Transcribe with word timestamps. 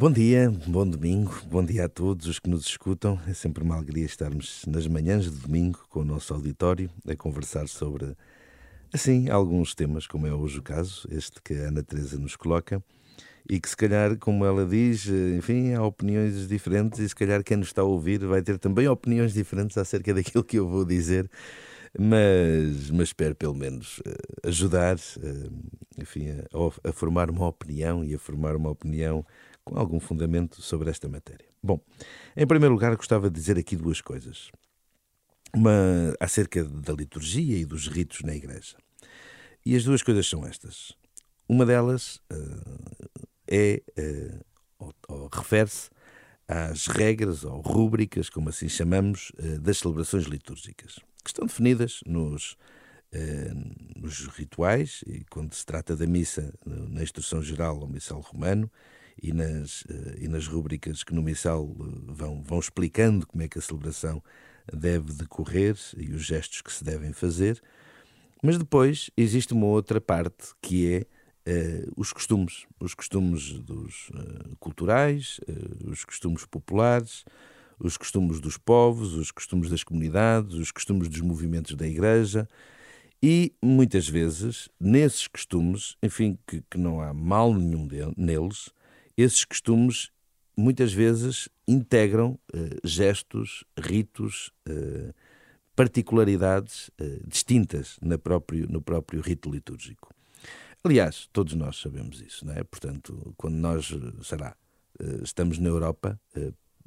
Bom 0.00 0.10
dia, 0.10 0.50
bom 0.66 0.88
domingo, 0.88 1.30
bom 1.44 1.62
dia 1.62 1.84
a 1.84 1.88
todos 1.88 2.26
os 2.26 2.38
que 2.38 2.48
nos 2.48 2.64
escutam. 2.64 3.20
É 3.28 3.34
sempre 3.34 3.62
uma 3.62 3.76
alegria 3.76 4.06
estarmos 4.06 4.64
nas 4.66 4.86
manhãs 4.86 5.24
de 5.24 5.38
domingo 5.38 5.84
com 5.90 6.00
o 6.00 6.04
nosso 6.06 6.32
auditório 6.32 6.88
a 7.06 7.14
conversar 7.14 7.68
sobre, 7.68 8.16
assim, 8.94 9.28
alguns 9.28 9.74
temas, 9.74 10.06
como 10.06 10.26
é 10.26 10.32
hoje 10.32 10.58
o 10.58 10.62
caso, 10.62 11.06
este 11.10 11.42
que 11.42 11.52
a 11.52 11.68
Ana 11.68 11.82
Teresa 11.82 12.18
nos 12.18 12.34
coloca, 12.34 12.82
e 13.46 13.60
que 13.60 13.68
se 13.68 13.76
calhar, 13.76 14.16
como 14.16 14.42
ela 14.42 14.64
diz, 14.64 15.06
enfim, 15.36 15.74
há 15.74 15.82
opiniões 15.82 16.48
diferentes 16.48 16.98
e 16.98 17.06
se 17.06 17.14
calhar 17.14 17.44
quem 17.44 17.58
nos 17.58 17.66
está 17.66 17.82
a 17.82 17.84
ouvir 17.84 18.24
vai 18.24 18.40
ter 18.40 18.58
também 18.58 18.88
opiniões 18.88 19.34
diferentes 19.34 19.76
acerca 19.76 20.14
daquilo 20.16 20.42
que 20.42 20.58
eu 20.58 20.66
vou 20.66 20.82
dizer 20.82 21.30
mas, 21.98 22.90
mas 22.90 23.08
espero 23.08 23.34
pelo 23.34 23.54
menos 23.54 24.00
eh, 24.06 24.48
ajudar 24.48 24.96
eh, 24.96 25.50
enfim, 25.98 26.28
a, 26.30 26.88
a, 26.88 26.92
formar 26.92 27.30
uma 27.30 27.48
opinião 27.48 28.04
e 28.04 28.14
a 28.14 28.18
formar 28.18 28.54
uma 28.54 28.70
opinião 28.70 29.26
com 29.64 29.78
algum 29.78 30.00
fundamento 30.00 30.60
sobre 30.62 30.90
esta 30.90 31.08
matéria. 31.08 31.46
Bom, 31.62 31.80
em 32.36 32.46
primeiro 32.46 32.74
lugar, 32.74 32.94
gostava 32.96 33.28
de 33.28 33.34
dizer 33.34 33.58
aqui 33.58 33.76
duas 33.76 34.00
coisas. 34.00 34.50
Uma 35.54 36.14
acerca 36.20 36.64
da 36.64 36.92
liturgia 36.92 37.58
e 37.58 37.64
dos 37.64 37.88
ritos 37.88 38.20
na 38.22 38.34
igreja. 38.34 38.76
E 39.64 39.76
as 39.76 39.84
duas 39.84 40.02
coisas 40.02 40.26
são 40.26 40.46
estas. 40.46 40.94
Uma 41.48 41.66
delas 41.66 42.16
uh, 42.32 43.18
é, 43.48 43.82
uh, 43.98 44.44
ou, 44.78 44.94
ou 45.08 45.28
refere-se 45.32 45.90
às 46.46 46.86
regras 46.86 47.44
ou 47.44 47.60
rúbricas, 47.60 48.30
como 48.30 48.48
assim 48.48 48.68
chamamos, 48.68 49.32
uh, 49.38 49.60
das 49.60 49.78
celebrações 49.78 50.24
litúrgicas 50.24 50.98
que 51.22 51.28
estão 51.28 51.46
definidas 51.46 52.00
nos, 52.06 52.56
nos 53.94 54.26
rituais, 54.28 55.04
e 55.06 55.22
quando 55.28 55.52
se 55.52 55.66
trata 55.66 55.94
da 55.94 56.06
missa, 56.06 56.54
na 56.64 57.02
instrução 57.02 57.42
geral 57.42 57.78
ao 57.78 57.86
missal 57.86 58.20
romano, 58.20 58.70
e 59.22 59.32
nas, 59.32 59.84
eh, 59.88 60.18
e 60.20 60.28
nas 60.28 60.46
rubricas 60.46 61.02
que 61.02 61.14
no 61.14 61.22
missal 61.22 61.68
eh, 61.78 61.84
vão, 62.06 62.42
vão 62.42 62.58
explicando 62.58 63.26
como 63.26 63.42
é 63.42 63.48
que 63.48 63.58
a 63.58 63.62
celebração 63.62 64.22
deve 64.72 65.12
decorrer 65.12 65.76
e 65.96 66.12
os 66.12 66.22
gestos 66.22 66.62
que 66.62 66.72
se 66.72 66.84
devem 66.84 67.12
fazer. 67.12 67.60
Mas 68.42 68.58
depois 68.58 69.10
existe 69.16 69.52
uma 69.52 69.66
outra 69.66 70.00
parte 70.00 70.54
que 70.62 70.92
é 70.94 71.06
uh, 71.50 71.92
os 71.96 72.12
costumes, 72.12 72.66
os 72.78 72.94
costumes 72.94 73.52
dos 73.60 74.08
uh, 74.10 74.56
culturais, 74.58 75.40
uh, 75.48 75.90
os 75.90 76.04
costumes 76.04 76.46
populares, 76.46 77.24
os 77.78 77.96
costumes 77.96 78.40
dos 78.40 78.56
povos, 78.56 79.14
os 79.14 79.30
costumes 79.30 79.70
das 79.70 79.82
comunidades, 79.82 80.54
os 80.54 80.70
costumes 80.70 81.08
dos 81.08 81.20
movimentos 81.20 81.74
da 81.74 81.86
igreja. 81.86 82.48
E 83.22 83.52
muitas 83.62 84.08
vezes, 84.08 84.70
nesses 84.80 85.26
costumes, 85.28 85.96
enfim, 86.02 86.38
que, 86.46 86.62
que 86.70 86.78
não 86.78 87.00
há 87.00 87.12
mal 87.12 87.52
nenhum 87.52 87.86
de, 87.86 87.98
neles, 88.16 88.70
esses 89.22 89.44
costumes 89.44 90.10
muitas 90.56 90.92
vezes 90.92 91.48
integram 91.66 92.38
eh, 92.52 92.76
gestos, 92.84 93.64
ritos, 93.78 94.52
eh, 94.66 95.12
particularidades 95.74 96.90
eh, 96.98 97.20
distintas 97.26 97.96
na 98.02 98.18
próprio, 98.18 98.68
no 98.68 98.82
próprio 98.82 99.20
rito 99.20 99.50
litúrgico. 99.50 100.12
Aliás, 100.82 101.28
todos 101.32 101.54
nós 101.54 101.76
sabemos 101.80 102.20
isso, 102.20 102.46
não 102.46 102.54
é? 102.54 102.62
Portanto, 102.64 103.34
quando 103.36 103.56
nós, 103.56 103.92
sei 104.22 104.38
lá, 104.38 104.56
estamos 105.22 105.58
na 105.58 105.68
Europa, 105.68 106.18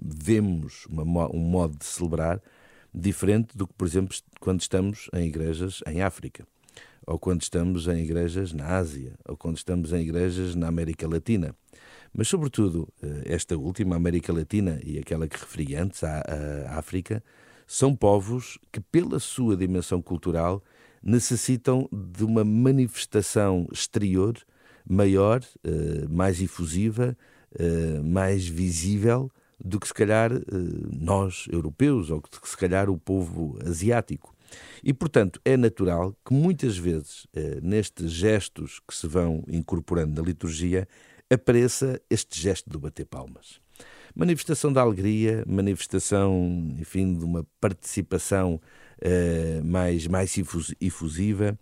vemos 0.00 0.86
uma, 0.86 1.32
um 1.32 1.38
modo 1.38 1.78
de 1.78 1.84
celebrar 1.84 2.42
diferente 2.92 3.56
do 3.56 3.64
que, 3.64 3.74
por 3.74 3.86
exemplo, 3.86 4.16
quando 4.40 4.60
estamos 4.60 5.08
em 5.12 5.26
igrejas 5.28 5.82
em 5.86 6.02
África, 6.02 6.44
ou 7.06 7.18
quando 7.18 7.42
estamos 7.42 7.86
em 7.86 8.02
igrejas 8.02 8.52
na 8.52 8.76
Ásia, 8.76 9.14
ou 9.24 9.36
quando 9.36 9.56
estamos 9.56 9.92
em 9.92 10.00
igrejas 10.00 10.56
na 10.56 10.66
América 10.66 11.06
Latina. 11.06 11.54
Mas, 12.16 12.28
sobretudo, 12.28 12.88
eh, 13.02 13.24
esta 13.26 13.58
última, 13.58 13.94
América 13.94 14.32
Latina 14.32 14.80
e 14.82 14.98
aquela 14.98 15.28
que 15.28 15.38
referi 15.38 15.74
antes, 15.76 16.02
a, 16.02 16.22
a 16.66 16.78
África, 16.78 17.22
são 17.66 17.94
povos 17.94 18.58
que, 18.72 18.80
pela 18.80 19.18
sua 19.20 19.54
dimensão 19.54 20.00
cultural, 20.00 20.64
necessitam 21.02 21.86
de 21.92 22.24
uma 22.24 22.42
manifestação 22.42 23.68
exterior 23.70 24.34
maior, 24.88 25.42
eh, 25.62 26.06
mais 26.08 26.40
efusiva, 26.40 27.14
eh, 27.58 28.00
mais 28.02 28.48
visível 28.48 29.30
do 29.62 29.78
que 29.78 29.86
se 29.86 29.94
calhar 29.94 30.30
nós, 30.92 31.46
europeus, 31.50 32.10
ou 32.10 32.20
que 32.20 32.48
se 32.48 32.56
calhar 32.56 32.88
o 32.88 32.98
povo 32.98 33.58
asiático. 33.64 34.34
E, 34.82 34.92
portanto, 34.92 35.40
é 35.44 35.56
natural 35.56 36.14
que 36.24 36.32
muitas 36.34 36.76
vezes, 36.76 37.26
nestes 37.62 38.12
gestos 38.12 38.80
que 38.86 38.94
se 38.94 39.06
vão 39.06 39.42
incorporando 39.48 40.20
na 40.20 40.26
liturgia, 40.26 40.86
apareça 41.30 42.00
este 42.08 42.40
gesto 42.40 42.70
do 42.70 42.78
bater 42.78 43.06
palmas. 43.06 43.60
Manifestação 44.14 44.72
da 44.72 44.80
alegria, 44.80 45.44
manifestação, 45.46 46.74
enfim, 46.78 47.14
de 47.14 47.24
uma 47.24 47.46
participação 47.60 48.60
uh, 49.02 49.64
mais, 49.64 50.06
mais 50.06 50.34
efusiva, 50.80 51.58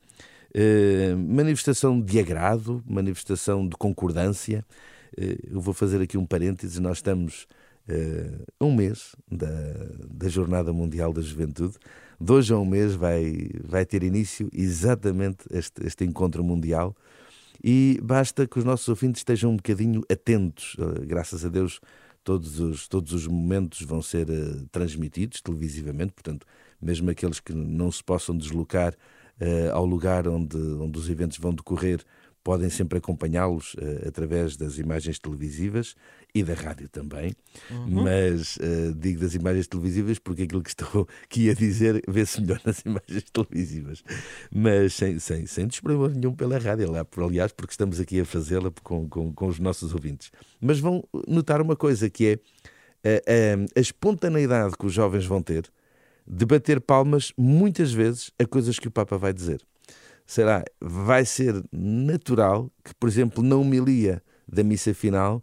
uh, 0.54 1.18
manifestação 1.18 2.00
de 2.00 2.18
agrado, 2.20 2.82
manifestação 2.86 3.66
de 3.66 3.76
concordância. 3.76 4.64
Uh, 5.18 5.54
eu 5.54 5.60
vou 5.60 5.74
fazer 5.74 6.00
aqui 6.00 6.16
um 6.16 6.26
parênteses, 6.26 6.78
nós 6.78 6.98
estamos 6.98 7.48
uh, 7.88 8.44
um 8.60 8.72
mês 8.72 9.16
da, 9.28 9.48
da 10.08 10.28
Jornada 10.28 10.72
Mundial 10.72 11.12
da 11.12 11.22
Juventude. 11.22 11.74
De 12.20 12.32
hoje 12.32 12.52
a 12.52 12.58
um 12.58 12.64
mês 12.64 12.94
vai, 12.94 13.50
vai 13.64 13.84
ter 13.84 14.04
início 14.04 14.48
exatamente 14.52 15.44
este, 15.50 15.84
este 15.84 16.04
encontro 16.04 16.44
mundial 16.44 16.94
e 17.62 17.98
basta 18.02 18.46
que 18.46 18.58
os 18.58 18.64
nossos 18.64 18.88
ouvintes 18.88 19.20
estejam 19.20 19.52
um 19.52 19.56
bocadinho 19.56 20.02
atentos. 20.10 20.74
Uh, 20.74 21.06
graças 21.06 21.44
a 21.44 21.48
Deus, 21.48 21.80
todos 22.22 22.58
os, 22.58 22.88
todos 22.88 23.12
os 23.12 23.26
momentos 23.26 23.82
vão 23.82 24.00
ser 24.00 24.28
uh, 24.30 24.66
transmitidos 24.72 25.40
televisivamente, 25.40 26.12
portanto, 26.12 26.46
mesmo 26.80 27.10
aqueles 27.10 27.40
que 27.40 27.52
não 27.52 27.90
se 27.90 28.02
possam 28.02 28.36
deslocar 28.36 28.94
uh, 28.94 29.72
ao 29.72 29.84
lugar 29.84 30.26
onde, 30.26 30.56
onde 30.56 30.98
os 30.98 31.08
eventos 31.08 31.38
vão 31.38 31.54
decorrer 31.54 32.02
podem 32.44 32.68
sempre 32.68 32.98
acompanhá-los 32.98 33.72
uh, 33.74 34.06
através 34.06 34.54
das 34.54 34.78
imagens 34.78 35.18
televisivas 35.18 35.96
e 36.34 36.44
da 36.44 36.52
rádio 36.52 36.88
também, 36.90 37.34
uhum. 37.70 38.02
mas 38.02 38.56
uh, 38.56 38.94
digo 38.94 39.20
das 39.20 39.34
imagens 39.34 39.66
televisivas 39.66 40.18
porque 40.18 40.42
aquilo 40.42 40.62
que 40.62 40.68
estou 40.68 41.08
aqui 41.24 41.48
a 41.48 41.54
dizer 41.54 42.02
vê-se 42.06 42.40
melhor 42.42 42.60
nas 42.64 42.80
imagens 42.84 43.24
televisivas, 43.32 44.04
mas 44.54 44.92
sem, 44.92 45.18
sem, 45.18 45.46
sem 45.46 45.66
desprimor 45.66 46.10
nenhum 46.10 46.34
pela 46.34 46.58
rádio, 46.58 46.92
aliás, 47.16 47.50
porque 47.50 47.72
estamos 47.72 47.98
aqui 47.98 48.20
a 48.20 48.26
fazê-la 48.26 48.70
com, 48.82 49.08
com, 49.08 49.32
com 49.32 49.46
os 49.46 49.58
nossos 49.58 49.94
ouvintes. 49.94 50.30
Mas 50.60 50.78
vão 50.78 51.02
notar 51.26 51.62
uma 51.62 51.74
coisa 51.74 52.10
que 52.10 52.26
é 52.26 52.38
a, 53.08 53.78
a 53.78 53.80
espontaneidade 53.80 54.76
que 54.76 54.84
os 54.86 54.92
jovens 54.92 55.24
vão 55.24 55.42
ter 55.42 55.70
de 56.26 56.44
bater 56.44 56.80
palmas 56.80 57.32
muitas 57.38 57.92
vezes 57.92 58.30
a 58.38 58.46
coisas 58.46 58.78
que 58.78 58.88
o 58.88 58.90
Papa 58.90 59.16
vai 59.16 59.32
dizer 59.32 59.64
será, 60.26 60.64
vai 60.80 61.24
ser 61.24 61.62
natural 61.72 62.70
que, 62.84 62.94
por 62.94 63.08
exemplo, 63.08 63.42
na 63.42 63.56
homilia 63.56 64.22
da 64.46 64.62
missa 64.62 64.94
final, 64.94 65.42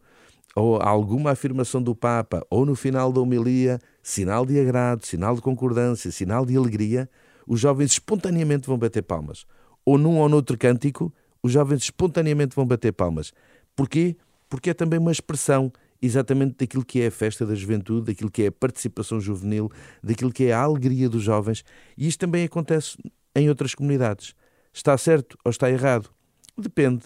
ou 0.55 0.81
alguma 0.81 1.31
afirmação 1.31 1.81
do 1.81 1.95
Papa, 1.95 2.45
ou 2.49 2.65
no 2.65 2.75
final 2.75 3.11
da 3.11 3.21
homilia, 3.21 3.79
sinal 4.03 4.45
de 4.45 4.59
agrado, 4.59 5.05
sinal 5.05 5.35
de 5.35 5.41
concordância, 5.41 6.11
sinal 6.11 6.45
de 6.45 6.57
alegria, 6.57 7.09
os 7.47 7.59
jovens 7.59 7.93
espontaneamente 7.93 8.67
vão 8.67 8.77
bater 8.77 9.01
palmas. 9.01 9.45
Ou 9.85 9.97
num 9.97 10.17
ou 10.17 10.29
noutro 10.29 10.57
cântico, 10.57 11.13
os 11.41 11.51
jovens 11.51 11.83
espontaneamente 11.83 12.55
vão 12.55 12.65
bater 12.65 12.91
palmas. 12.91 13.33
Porquê? 13.75 14.15
Porque 14.49 14.69
é 14.69 14.73
também 14.73 14.99
uma 14.99 15.11
expressão 15.11 15.71
exatamente 16.01 16.57
daquilo 16.57 16.83
que 16.83 17.01
é 17.01 17.07
a 17.07 17.11
festa 17.11 17.45
da 17.45 17.55
juventude, 17.55 18.07
daquilo 18.07 18.29
que 18.29 18.43
é 18.43 18.47
a 18.47 18.51
participação 18.51 19.19
juvenil, 19.19 19.71
daquilo 20.03 20.31
que 20.31 20.45
é 20.45 20.53
a 20.53 20.61
alegria 20.61 21.07
dos 21.07 21.23
jovens. 21.23 21.63
E 21.97 22.07
isto 22.07 22.19
também 22.19 22.43
acontece 22.43 22.97
em 23.35 23.47
outras 23.49 23.73
comunidades. 23.73 24.35
Está 24.73 24.97
certo 24.97 25.37
ou 25.43 25.49
está 25.49 25.69
errado? 25.69 26.09
Depende. 26.57 27.03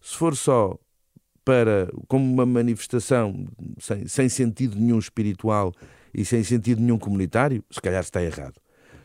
Se 0.00 0.16
for 0.16 0.36
só 0.36 0.78
para 1.44 1.90
como 2.08 2.24
uma 2.24 2.46
manifestação 2.46 3.46
sem, 3.78 4.06
sem 4.08 4.28
sentido 4.28 4.76
nenhum 4.76 4.98
espiritual 4.98 5.72
e 6.12 6.24
sem 6.24 6.42
sentido 6.42 6.80
nenhum 6.80 6.98
comunitário, 6.98 7.62
se 7.70 7.80
calhar 7.80 8.02
está 8.02 8.22
errado. 8.22 8.54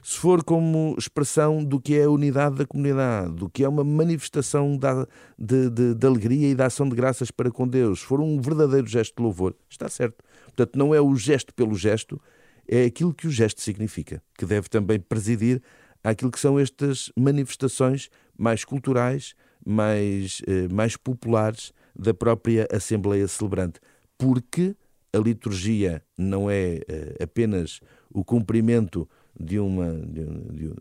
Se 0.02 0.18
for 0.18 0.44
como 0.44 0.96
expressão 0.98 1.64
do 1.64 1.80
que 1.80 1.96
é 1.96 2.06
a 2.06 2.10
unidade 2.10 2.56
da 2.56 2.66
comunidade, 2.66 3.34
do 3.34 3.50
que 3.50 3.66
é 3.66 3.70
uma 3.70 3.84
manifestação 3.84 4.78
da, 4.78 5.06
de, 5.38 5.70
de, 5.70 5.94
de 5.94 6.08
alegria 6.08 6.48
e 6.48 6.56
da 6.56 6.68
ação 6.68 6.88
de 6.88 6.96
graças 6.96 7.30
para 7.30 7.52
com 7.52 7.68
Deus, 7.68 8.00
se 8.00 8.06
for 8.06 8.22
um 8.22 8.40
verdadeiro 8.40 8.88
gesto 8.88 9.18
de 9.18 9.24
louvor, 9.24 9.54
está 9.70 9.90
certo. 9.90 10.24
Portanto, 10.46 10.78
não 10.78 10.96
é 10.96 11.02
o 11.02 11.14
gesto 11.16 11.54
pelo 11.54 11.76
gesto, 11.76 12.20
é 12.66 12.86
aquilo 12.86 13.14
que 13.14 13.28
o 13.28 13.32
gesto 13.32 13.60
significa, 13.62 14.22
que 14.38 14.46
deve 14.46 14.70
também 14.70 15.00
presidir 15.00 15.62
àquilo 16.04 16.32
que 16.32 16.40
são 16.40 16.60
estas 16.60 17.12
manifestações 17.16 18.10
mais 18.38 18.64
culturais, 18.64 19.36
mais, 19.66 20.42
eh, 20.48 20.68
mais 20.70 20.96
populares 20.96 21.74
da 21.96 22.14
própria 22.14 22.68
Assembleia 22.72 23.28
Celebrante. 23.28 23.80
Porque 24.18 24.76
a 25.14 25.18
liturgia 25.18 26.02
não 26.18 26.50
é 26.50 26.80
eh, 26.88 27.16
apenas 27.22 27.82
o 28.12 28.24
cumprimento 28.24 29.08
de 29.40 29.60
uma, 29.60 29.94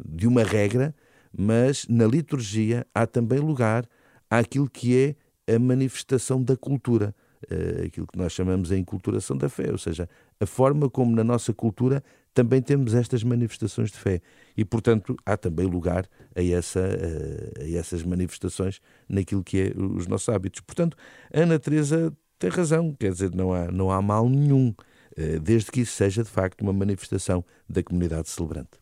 de, 0.04 0.26
uma 0.26 0.42
regra, 0.42 0.94
mas 1.36 1.86
na 1.88 2.06
liturgia 2.06 2.86
há 2.94 3.06
também 3.06 3.38
lugar 3.38 3.86
àquilo 4.28 4.68
que 4.68 5.16
é 5.46 5.54
a 5.54 5.58
manifestação 5.58 6.42
da 6.42 6.56
cultura, 6.56 7.14
uh, 7.50 7.86
aquilo 7.86 8.06
que 8.06 8.18
nós 8.18 8.32
chamamos 8.32 8.72
a 8.72 8.76
enculturação 8.76 9.36
da 9.36 9.48
fé, 9.48 9.70
ou 9.70 9.78
seja, 9.78 10.08
a 10.40 10.46
forma 10.46 10.90
como 10.90 11.14
na 11.14 11.22
nossa 11.22 11.52
cultura 11.54 12.02
também 12.38 12.62
temos 12.62 12.94
estas 12.94 13.24
manifestações 13.24 13.90
de 13.90 13.98
fé. 13.98 14.20
E, 14.56 14.64
portanto, 14.64 15.16
há 15.26 15.36
também 15.36 15.66
lugar 15.66 16.08
a, 16.36 16.40
essa, 16.44 16.78
uh, 16.78 17.64
a 17.64 17.76
essas 17.76 18.04
manifestações 18.04 18.80
naquilo 19.08 19.42
que 19.42 19.60
é 19.60 19.72
os 19.76 20.06
nossos 20.06 20.28
hábitos. 20.28 20.60
Portanto, 20.60 20.96
Ana 21.34 21.58
Teresa 21.58 22.16
tem 22.38 22.48
razão, 22.48 22.94
quer 22.94 23.10
dizer, 23.10 23.34
não 23.34 23.52
há, 23.52 23.72
não 23.72 23.90
há 23.90 24.00
mal 24.00 24.28
nenhum, 24.28 24.68
uh, 24.68 25.40
desde 25.40 25.72
que 25.72 25.80
isso 25.80 25.94
seja 25.94 26.22
de 26.22 26.30
facto 26.30 26.62
uma 26.62 26.72
manifestação 26.72 27.44
da 27.68 27.82
comunidade 27.82 28.28
celebrante. 28.28 28.78